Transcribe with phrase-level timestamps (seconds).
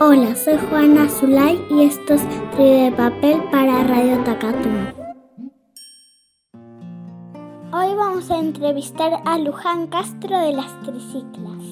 [0.00, 4.86] Hola, soy Juana Zulay y esto es Trío de Papel para Radio Tacatum.
[7.72, 11.62] Hoy vamos a entrevistar a Luján Castro de las Triciclas.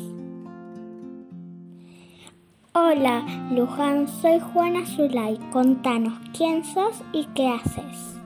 [2.75, 5.37] Hola, Luján, soy Juana Zulay.
[5.51, 8.21] Contanos quién sos y qué haces.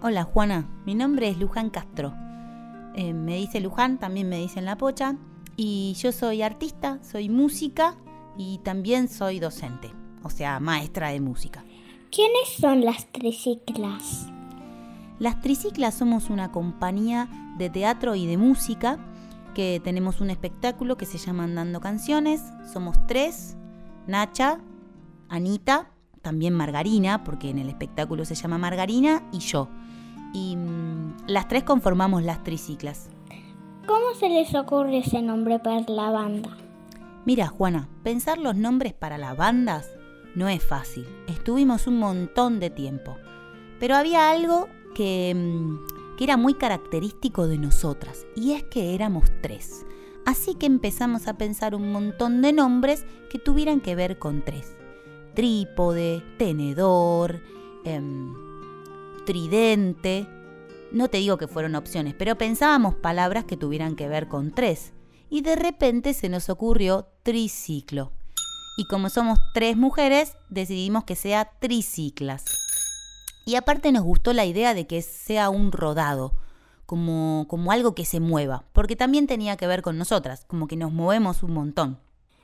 [0.00, 2.14] Hola, Juana, mi nombre es Luján Castro.
[2.94, 5.16] Eh, me dice Luján, también me dicen La Pocha.
[5.56, 7.96] Y yo soy artista, soy música
[8.40, 11.62] y también soy docente, o sea, maestra de música.
[12.10, 14.28] ¿Quiénes son las Triciclas?
[15.18, 18.98] Las Triciclas somos una compañía de teatro y de música
[19.54, 22.42] que tenemos un espectáculo que se llama Andando Canciones.
[22.72, 23.58] Somos tres,
[24.06, 24.62] Nacha,
[25.28, 25.90] Anita,
[26.22, 29.68] también Margarina, porque en el espectáculo se llama Margarina, y yo.
[30.32, 33.10] Y mm, las tres conformamos las triciclas.
[33.86, 36.56] ¿Cómo se les ocurre ese nombre para la banda?
[37.26, 39.90] Mira, Juana, pensar los nombres para las bandas
[40.34, 41.06] no es fácil.
[41.26, 43.16] Estuvimos un montón de tiempo.
[43.78, 49.24] Pero había algo que, mm, que era muy característico de nosotras, y es que éramos
[49.42, 49.86] tres.
[50.26, 54.76] Así que empezamos a pensar un montón de nombres que tuvieran que ver con tres.
[55.34, 57.42] Trípode, tenedor,
[57.84, 58.34] em,
[59.24, 60.26] tridente.
[60.92, 64.92] No te digo que fueron opciones, pero pensábamos palabras que tuvieran que ver con tres.
[65.30, 68.12] Y de repente se nos ocurrió triciclo.
[68.76, 72.44] Y como somos tres mujeres, decidimos que sea triciclas.
[73.46, 76.34] Y aparte nos gustó la idea de que sea un rodado
[76.86, 80.76] como, como algo que se mueva, porque también tenía que ver con nosotras, como que
[80.76, 81.98] nos movemos un montón.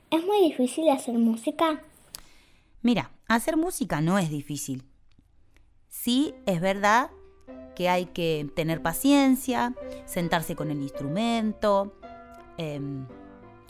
[0.09, 1.81] ¿Es muy difícil hacer música?
[2.81, 4.85] Mira, hacer música no es difícil.
[5.89, 7.09] Sí, es verdad
[7.75, 11.93] que hay que tener paciencia, sentarse con el instrumento,
[12.57, 13.05] em,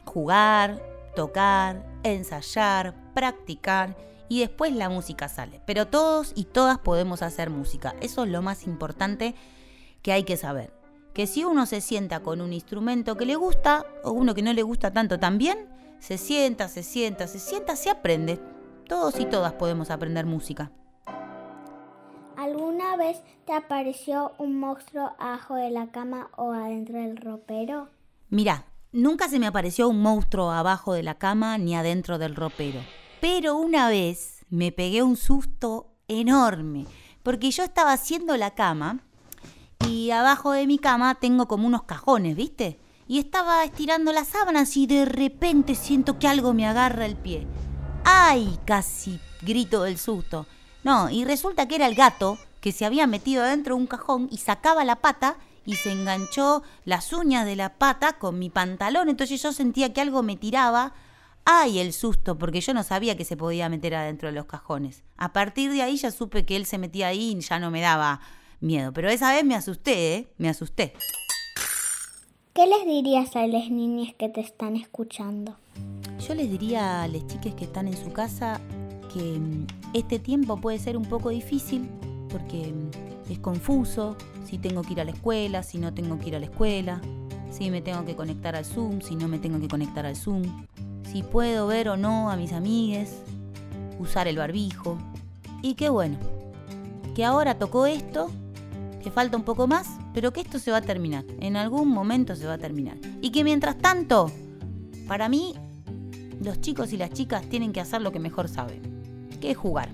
[0.06, 0.82] jugar,
[1.16, 3.96] tocar, ensayar, practicar
[4.30, 5.62] y después la música sale.
[5.66, 7.96] Pero todos y todas podemos hacer música.
[8.02, 9.36] Eso es lo más importante
[10.02, 10.74] que hay que saber.
[11.14, 14.54] Que si uno se sienta con un instrumento que le gusta o uno que no
[14.54, 15.68] le gusta tanto también,
[16.00, 18.40] se sienta, se sienta, se sienta, se aprende.
[18.88, 20.72] Todos y todas podemos aprender música.
[22.38, 27.90] ¿Alguna vez te apareció un monstruo abajo de la cama o adentro del ropero?
[28.30, 28.66] Mira,
[28.98, 32.80] nunca se me apareció un monstruo abajo de la cama ni adentro del ropero.
[33.22, 36.86] Pero una vez me pegué un susto enorme,
[37.22, 39.00] porque yo estaba haciendo la cama
[39.88, 42.80] y abajo de mi cama tengo como unos cajones, ¿viste?
[43.08, 47.46] Y estaba estirando las sábanas y de repente siento que algo me agarra el pie.
[48.04, 48.60] ¡Ay!
[48.66, 50.48] Casi grito del susto.
[50.84, 54.28] No, y resulta que era el gato que se había metido adentro de un cajón
[54.32, 55.38] y sacaba la pata
[55.68, 59.10] y se enganchó las uñas de la pata con mi pantalón.
[59.10, 60.94] Entonces yo sentía que algo me tiraba.
[61.44, 61.80] ¡Ay!
[61.80, 65.04] El susto, porque yo no sabía que se podía meter adentro de los cajones.
[65.18, 67.82] A partir de ahí ya supe que él se metía ahí y ya no me
[67.82, 68.22] daba
[68.62, 68.94] miedo.
[68.94, 70.28] Pero esa vez me asusté, ¿eh?
[70.38, 70.94] Me asusté.
[72.54, 75.58] ¿Qué les dirías a las niñas que te están escuchando?
[76.26, 78.62] Yo les diría a las chicas que están en su casa
[79.14, 81.90] que mm, este tiempo puede ser un poco difícil
[82.30, 84.16] porque mm, es confuso,
[84.46, 87.02] si tengo que ir a la escuela, si no tengo que ir a la escuela,
[87.52, 90.44] si me tengo que conectar al Zoom, si no me tengo que conectar al Zoom,
[91.12, 93.18] si puedo ver o no a mis amigues,
[94.00, 94.98] usar el barbijo.
[95.62, 96.18] Y qué bueno,
[97.16, 98.30] que ahora tocó esto
[99.02, 101.24] que falta un poco más, pero que esto se va a terminar.
[101.40, 102.98] En algún momento se va a terminar.
[103.22, 104.32] Y que mientras tanto,
[105.08, 105.56] para mí,
[106.44, 108.82] los chicos y las chicas tienen que hacer lo que mejor saben,
[109.40, 109.90] que es jugar.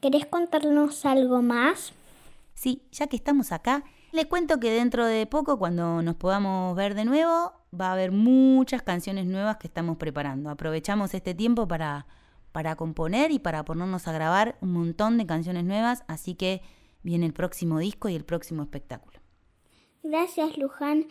[0.00, 1.92] ¿Querés contarnos algo más?
[2.54, 3.82] Sí, ya que estamos acá,
[4.12, 8.12] les cuento que dentro de poco, cuando nos podamos ver de nuevo, va a haber
[8.12, 10.50] muchas canciones nuevas que estamos preparando.
[10.50, 12.06] Aprovechamos este tiempo para,
[12.52, 16.62] para componer y para ponernos a grabar un montón de canciones nuevas, así que
[17.02, 19.18] viene el próximo disco y el próximo espectáculo.
[20.04, 21.06] Gracias, Luján.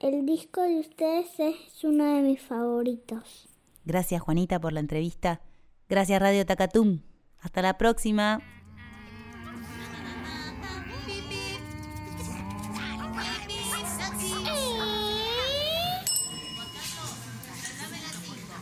[0.00, 3.48] El disco de ustedes es uno de mis favoritos.
[3.84, 5.42] Gracias, Juanita, por la entrevista.
[5.88, 7.02] Gracias, Radio Tacatum.
[7.42, 8.40] Hasta la próxima.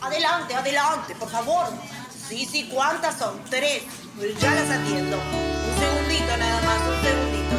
[0.00, 1.66] Adelante, adelante, por favor.
[2.28, 3.42] Sí, sí, ¿cuántas son?
[3.50, 3.82] Tres.
[4.40, 5.16] Ya las atiendo.
[5.18, 7.50] Un segundito nada más, un segundito.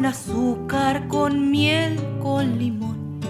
[0.00, 3.20] Con azúcar, con miel, con limón.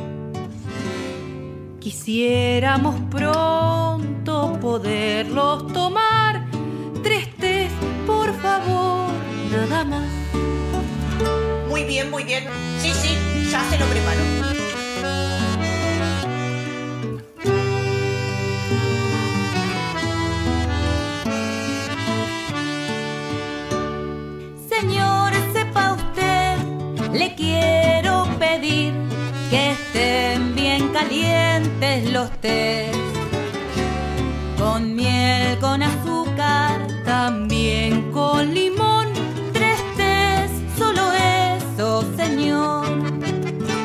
[1.80, 6.46] Quisiéramos pronto poderlos tomar.
[7.02, 7.72] Tres tés,
[8.06, 9.10] por favor,
[9.50, 10.08] nada más.
[11.68, 12.44] Muy bien, muy bien.
[12.78, 13.18] Sí, sí,
[13.50, 14.69] ya se lo preparo.
[31.10, 32.96] Calientes los tés.
[34.56, 39.08] Con miel, con azúcar, También con limón,
[39.52, 42.86] tres tés, solo eso, señor.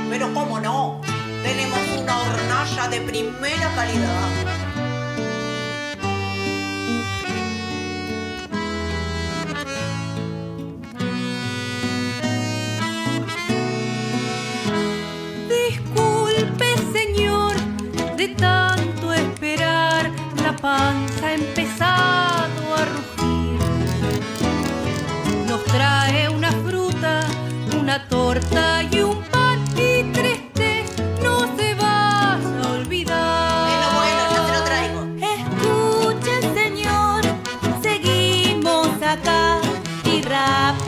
[0.09, 1.01] Pero cómo no,
[1.43, 4.54] tenemos una hornalla de primera calidad.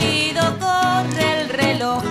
[0.08, 2.04] Rápido corre el reloj.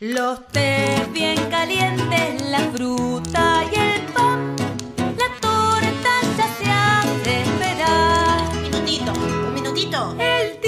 [0.00, 4.56] Los tés bien calientes, la fruta y el pan,
[4.96, 8.40] la torta ya se hace esperar.
[8.54, 10.16] Un minutito, un minutito.
[10.18, 10.60] El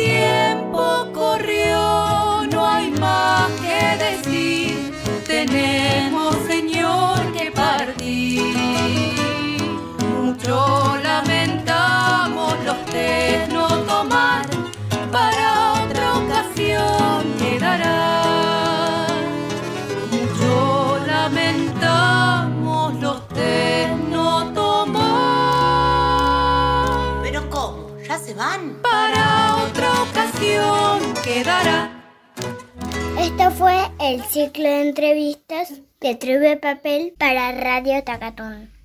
[28.39, 28.81] van?
[28.83, 31.91] Para otra ocasión quedará.
[33.19, 38.78] Esto fue el ciclo de entrevistas de Tribu de Papel para Radio Tacatón.